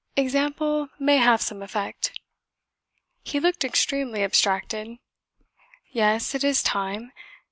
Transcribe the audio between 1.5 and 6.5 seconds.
effect." He looked extremely abstracted. "Yes, it